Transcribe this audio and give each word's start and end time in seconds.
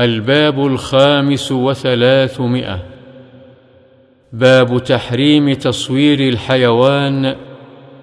الباب 0.00 0.66
الخامس 0.66 1.52
وثلاثمائة. 1.52 2.82
باب 4.32 4.84
تحريم 4.84 5.52
تصوير 5.52 6.28
الحيوان 6.28 7.36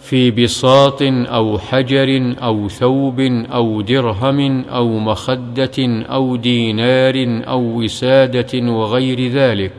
في 0.00 0.30
بساط 0.30 1.02
أو 1.02 1.58
حجر 1.58 2.34
أو 2.42 2.68
ثوب 2.68 3.20
أو 3.52 3.80
درهم 3.80 4.64
أو 4.64 4.98
مخدة 4.98 6.04
أو 6.10 6.36
دينار 6.36 7.42
أو 7.48 7.82
وسادة 7.82 8.70
وغير 8.72 9.28
ذلك. 9.28 9.74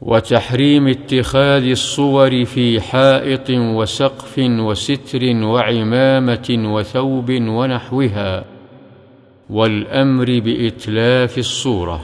وتحريم 0.00 0.88
اتخاذ 0.88 1.70
الصور 1.70 2.44
في 2.44 2.80
حائط 2.80 3.50
وسقف 3.50 4.38
وستر 4.38 5.36
وعمامة 5.36 6.72
وثوب 6.74 7.30
ونحوها. 7.30 8.55
والأمر 9.50 10.40
بإتلاف 10.40 11.38
الصورة. 11.38 12.00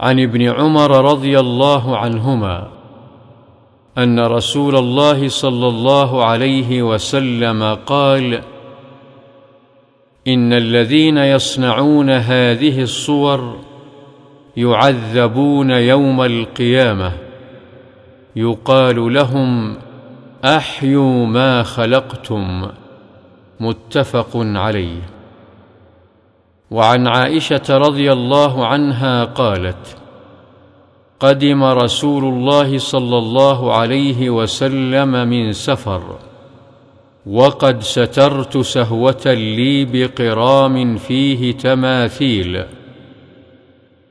عن 0.00 0.20
ابن 0.20 0.42
عمر 0.42 1.12
رضي 1.12 1.40
الله 1.40 1.96
عنهما 1.96 2.68
أن 3.98 4.20
رسول 4.20 4.76
الله 4.76 5.28
صلى 5.28 5.68
الله 5.68 6.24
عليه 6.24 6.82
وسلم 6.82 7.74
قال 7.86 8.40
إن 10.28 10.52
الذين 10.52 11.18
يصنعون 11.18 12.10
هذه 12.10 12.82
الصور 12.82 13.58
يعذبون 14.56 15.70
يوم 15.70 16.22
القيامة. 16.22 17.12
يقال 18.36 19.14
لهم 19.14 19.76
أحيوا 20.44 21.26
ما 21.26 21.62
خلقتم. 21.62 22.68
متفق 23.60 24.30
عليه. 24.34 25.11
وعن 26.72 27.06
عائشة 27.06 27.62
رضي 27.70 28.12
الله 28.12 28.66
عنها 28.66 29.24
قالت 29.24 29.96
قدم 31.20 31.64
رسول 31.64 32.24
الله 32.24 32.78
صلى 32.78 33.18
الله 33.18 33.74
عليه 33.74 34.30
وسلم 34.30 35.28
من 35.28 35.52
سفر 35.52 36.02
وقد 37.26 37.82
سترت 37.82 38.58
سهوة 38.58 39.22
لي 39.26 39.84
بقرام 39.84 40.96
فيه 40.96 41.52
تماثيل 41.52 42.64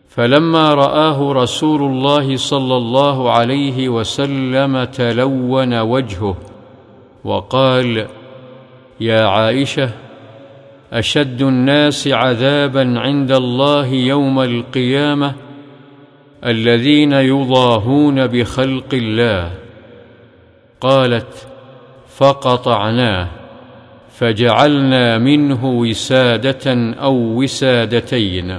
فلما 0.10 0.74
رآه 0.74 1.32
رسول 1.34 1.82
الله 1.82 2.36
صلى 2.38 2.78
الله 2.78 3.32
عليه 3.32 3.90
وسلم 3.90 4.84
تلون 4.84 5.80
وجهه 5.80 6.38
وقال 7.24 8.08
يا 9.00 9.26
عائشة 9.26 9.92
أشد 10.94 11.42
الناس 11.42 12.08
عذابا 12.08 13.00
عند 13.00 13.32
الله 13.32 13.88
يوم 13.88 14.40
القيامة 14.40 15.34
الذين 16.46 17.14
يضاهون 17.14 18.28
بخلق 18.28 18.94
الله. 18.94 19.52
قالت 20.82 21.48
فقطعناه 22.08 23.28
فجعلنا 24.12 25.18
منه 25.18 25.66
وسادة 25.66 26.94
أو 26.94 27.14
وسادتين. 27.14 28.58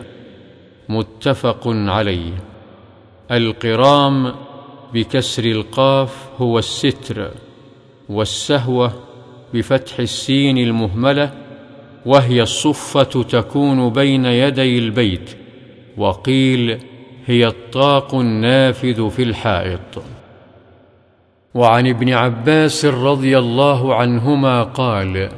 متفق 0.88 1.62
عليه. 1.66 2.32
القرام 3.30 4.34
بكسر 4.94 5.44
القاف 5.44 6.28
هو 6.38 6.58
الستر 6.58 7.30
والسهوه 8.08 8.92
بفتح 9.54 9.98
السين 9.98 10.58
المهملة 10.58 11.41
وهي 12.06 12.42
الصفة 12.42 13.22
تكون 13.22 13.90
بين 13.90 14.24
يدي 14.24 14.78
البيت 14.78 15.36
وقيل 15.96 16.78
هي 17.26 17.46
الطاق 17.46 18.14
النافذ 18.14 19.10
في 19.10 19.22
الحائط. 19.22 20.02
وعن 21.54 21.88
ابن 21.88 22.12
عباس 22.12 22.84
رضي 22.84 23.38
الله 23.38 23.94
عنهما 23.94 24.62
قال 24.62 25.28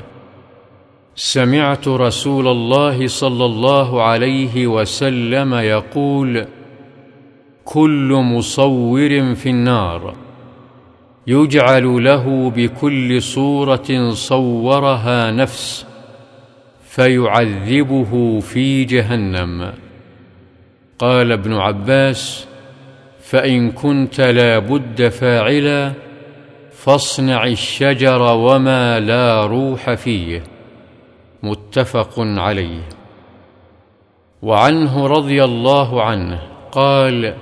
سمعت 1.16 1.88
رسول 1.88 2.48
الله 2.48 3.06
صلى 3.06 3.44
الله 3.44 4.02
عليه 4.02 4.66
وسلم 4.66 5.54
يقول 5.54 6.46
كل 7.64 8.12
مصور 8.12 9.34
في 9.34 9.50
النار 9.50 10.14
يجعل 11.26 12.04
له 12.04 12.50
بكل 12.56 13.22
صورة 13.22 14.10
صورها 14.12 15.30
نفس. 15.30 15.86
فيعذبه 16.94 18.40
في 18.40 18.84
جهنم. 18.84 19.72
قال 20.98 21.32
ابن 21.32 21.52
عباس 21.52 22.46
فإن 23.20 23.70
كنت 23.70 24.20
لا 24.20 24.58
بد 24.58 25.08
فاعلا 25.08 25.92
فاصنع 26.72 27.44
الشجر 27.44 28.22
وما 28.22 29.00
لا 29.00 29.46
روح 29.46 29.94
فيه. 29.94 30.42
متفق 31.42 32.14
عليه. 32.18 32.88
وعنه 34.42 35.06
رضي 35.06 35.44
الله 35.44 36.02
عنه 36.02 36.42
قال 36.72 37.34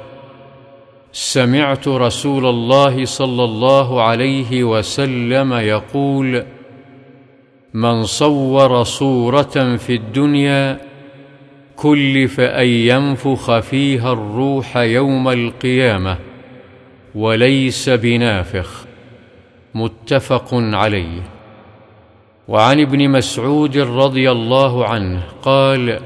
سمعت 1.12 1.88
رسول 1.88 2.46
الله 2.46 3.04
صلى 3.04 3.44
الله 3.44 4.02
عليه 4.02 4.64
وسلم 4.64 5.52
يقول 5.52 6.44
من 7.74 8.02
صور 8.02 8.82
صورة 8.82 9.76
في 9.76 9.94
الدنيا 9.94 10.80
كلف 11.76 12.40
أن 12.40 12.66
ينفخ 12.66 13.58
فيها 13.58 14.12
الروح 14.12 14.76
يوم 14.76 15.28
القيامة 15.28 16.18
وليس 17.14 17.88
بنافخ. 17.88 18.84
متفق 19.74 20.48
عليه. 20.52 21.22
وعن 22.48 22.80
ابن 22.80 23.10
مسعود 23.10 23.78
رضي 23.78 24.30
الله 24.30 24.86
عنه 24.86 25.22
قال 25.42 26.00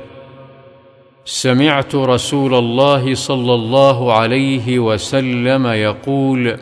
سمعت 1.24 1.94
رسول 1.94 2.54
الله 2.54 3.14
صلى 3.14 3.54
الله 3.54 4.12
عليه 4.12 4.78
وسلم 4.78 5.66
يقول 5.66 6.56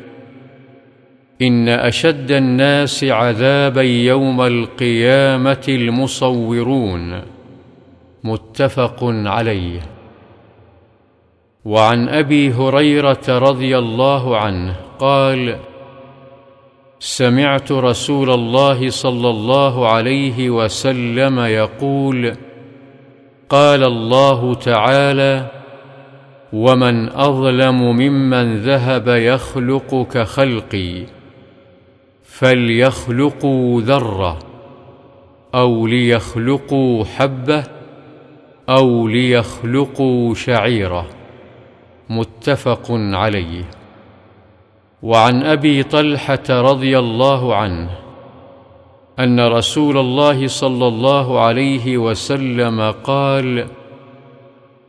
إن 1.47 1.69
أشد 1.69 2.32
الناس 2.32 3.05
عذابا 3.05 3.82
يوم 3.82 4.41
القيامة 4.41 5.65
المصورون. 5.69 7.22
متفق 8.25 8.99
عليه. 9.03 9.81
وعن 11.65 12.09
أبي 12.09 12.53
هريرة 12.53 13.28
رضي 13.28 13.78
الله 13.78 14.37
عنه 14.37 14.77
قال 14.99 15.56
سمعت 16.99 17.72
رسول 17.72 18.31
الله 18.31 18.91
صلى 18.91 19.31
الله 19.31 19.88
عليه 19.88 20.50
وسلم 20.50 21.41
يقول 21.41 22.33
قال 23.49 23.84
الله 23.84 24.54
تعالى 24.54 25.50
ومن 26.53 27.09
أظلم 27.09 27.97
ممن 27.97 28.59
ذهب 28.59 29.09
يخلق 29.09 30.06
كخلقي. 30.12 31.14
فليخلقوا 32.39 33.81
ذره 33.81 34.39
أو 35.55 35.87
ليخلقوا 35.87 37.05
حبه 37.05 37.65
أو 38.69 39.09
ليخلقوا 39.09 40.34
شعيره 40.34 41.06
متفق 42.11 42.87
عليه 42.91 43.65
وعن 45.03 45.43
ابي 45.43 45.83
طلحه 45.83 46.45
رضي 46.50 46.99
الله 46.99 47.55
عنه 47.55 47.91
ان 49.19 49.41
رسول 49.41 49.99
الله 49.99 50.47
صلى 50.47 50.89
الله 50.89 51.41
عليه 51.41 51.99
وسلم 51.99 52.91
قال 52.91 53.66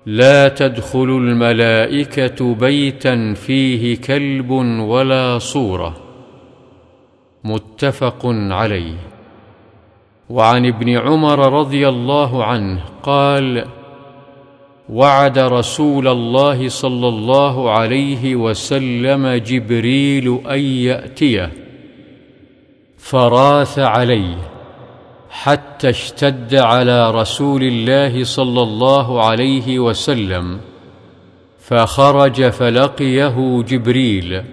لا 0.06 0.47
تدخل 0.47 1.09
الملائكه 1.09 2.56
بيتا 2.56 3.33
فيه 3.33 3.97
كلب 3.97 4.51
ولا 4.80 5.39
صوره 5.39 6.05
متفق 7.45 8.25
عليه. 8.51 8.95
وعن 10.30 10.65
ابن 10.65 10.89
عمر 10.89 11.59
رضي 11.59 11.89
الله 11.89 12.45
عنه 12.45 12.81
قال 13.03 13.65
وعد 14.89 15.39
رسول 15.39 16.07
الله 16.07 16.69
صلى 16.69 17.07
الله 17.07 17.71
عليه 17.71 18.36
وسلم 18.36 19.27
جبريل 19.27 20.39
أن 20.50 20.59
يأتيه 20.59 21.51
فراث 22.97 23.80
عليه 23.80 24.38
حتى 25.30 25.89
اشتد 25.89 26.56
على 26.56 27.12
رسول 27.12 27.63
الله 27.63 28.24
صلى 28.24 28.62
الله 28.62 29.24
عليه 29.25 29.80
وسلم 29.80 30.59
فخرج 31.59 32.50
فلقيه 32.50 33.63
جبريل 33.68 34.44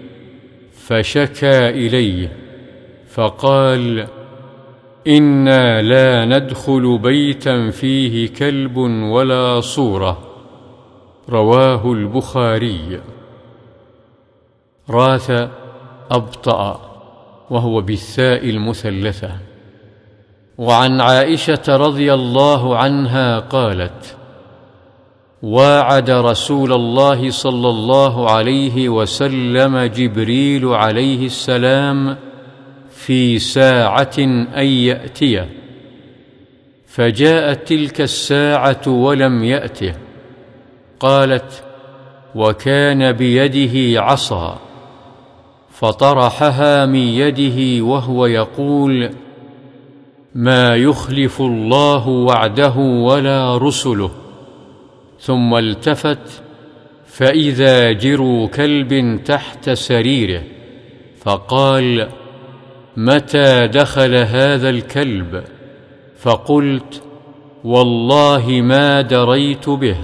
فشكى 0.73 1.69
إليه. 1.69 2.42
فقال 3.13 4.07
إنا 5.07 5.81
لا 5.81 6.25
ندخل 6.25 6.97
بيتا 6.97 7.69
فيه 7.69 8.29
كلب 8.29 8.77
ولا 8.77 9.61
صورة. 9.61 10.17
رواه 11.29 11.93
البخاري. 11.93 12.99
راث 14.89 15.31
أبطأ 16.11 16.81
وهو 17.49 17.81
بالثاء 17.81 18.49
المثلثة. 18.49 19.31
وعن 20.57 21.01
عائشة 21.01 21.63
رضي 21.69 22.13
الله 22.13 22.77
عنها 22.77 23.39
قالت 23.39 24.17
واعد 25.43 26.09
رسول 26.09 26.73
الله 26.73 27.29
صلى 27.29 27.69
الله 27.69 28.31
عليه 28.31 28.89
وسلم 28.89 29.77
جبريل 29.77 30.65
عليه 30.65 31.25
السلام 31.25 32.17
في 33.05 33.39
ساعة 33.39 34.17
أن 34.57 34.65
ياتيه 34.65 35.49
فجاءت 36.87 37.67
تلك 37.67 38.01
الساعة 38.01 38.81
ولم 38.87 39.43
ياته 39.43 39.93
قالت 40.99 41.63
وكان 42.35 43.11
بيده 43.11 44.01
عصا. 44.01 44.59
فطرحها 45.69 46.85
من 46.85 46.95
يده 46.95 47.83
وهو 47.85 48.25
يقول 48.25 49.09
ما 50.35 50.75
يخلف 50.75 51.41
الله 51.41 52.07
وعده 52.07 52.77
ولا 52.77 53.57
رسله. 53.57 54.11
ثم 55.19 55.55
التفت 55.55 56.43
فإذا 57.05 57.91
جرو 57.91 58.47
كلب 58.47 59.23
تحت 59.25 59.69
سريره. 59.69 60.43
فقال 61.21 62.09
متى 62.97 63.67
دخل 63.67 64.15
هذا 64.15 64.69
الكلب؟ 64.69 65.43
فقلت 66.17 67.03
والله 67.63 68.61
ما 68.63 69.01
دريت 69.01 69.69
به. 69.69 69.97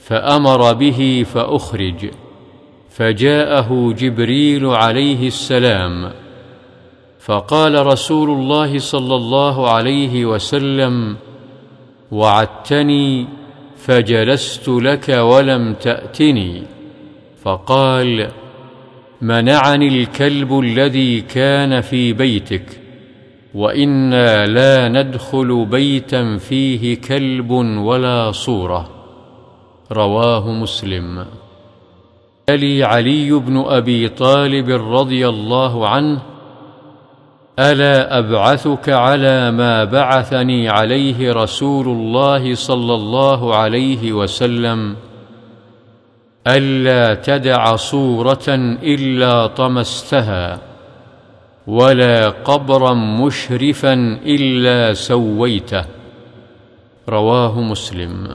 فأمر 0.00 0.72
به 0.72 1.26
فأخرج. 1.34 2.10
فجاءه 2.90 3.94
جبريل 3.98 4.66
عليه 4.66 5.26
السلام. 5.26 6.12
فقال 7.20 7.86
رسول 7.86 8.30
الله 8.30 8.78
صلى 8.78 9.14
الله 9.14 9.70
عليه 9.70 10.24
وسلم 10.24 11.16
وعدتني 12.12 13.26
فجلست 13.76 14.68
لك 14.68 15.08
ولم 15.08 15.74
تأتني. 15.74 16.62
فقال 17.42 18.28
منعني 19.22 19.88
الكلب 19.88 20.60
الذي 20.60 21.20
كان 21.20 21.80
في 21.80 22.12
بيتك 22.12 22.80
وإنا 23.54 24.46
لا 24.46 24.88
ندخل 24.88 25.66
بيتا 25.70 26.36
فيه 26.36 27.00
كلب 27.00 27.50
ولا 27.50 28.32
صورة. 28.32 28.90
رواه 29.92 30.52
مسلم. 30.52 31.26
يلي 32.50 32.84
علي 32.84 33.32
بن 33.32 33.64
أبي 33.66 34.08
طالب 34.08 34.70
رضي 34.70 35.28
الله 35.28 35.88
عنه 35.88 36.22
ألا 37.58 38.18
أبعثك 38.18 38.88
على 38.88 39.50
ما 39.50 39.84
بعثني 39.84 40.68
عليه 40.68 41.32
رسول 41.32 41.88
الله 41.88 42.54
صلى 42.54 42.94
الله 42.94 43.56
عليه 43.56 44.12
وسلم؟ 44.12 44.96
ألا 46.46 47.14
تدع 47.14 47.76
صورة 47.76 48.48
إلا 48.82 49.46
طمستها 49.46 50.60
ولا 51.66 52.28
قبرا 52.28 52.94
مشرفا 52.94 53.94
إلا 54.26 54.94
سويته. 54.94 55.84
رواه 57.08 57.60
مسلم. 57.60 58.34